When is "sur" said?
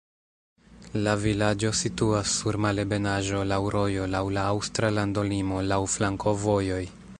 2.37-2.57